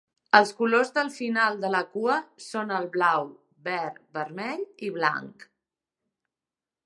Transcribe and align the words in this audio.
Els 0.37 0.51
colors 0.59 0.91
del 0.93 1.09
final 1.17 1.59
de 1.65 1.69
la 1.73 1.81
cua 1.97 2.15
són 2.45 2.73
el 2.79 2.89
blau, 2.97 3.29
verd, 3.69 4.01
vermell 4.19 4.67
i 4.87 4.89
blanc. 4.97 5.49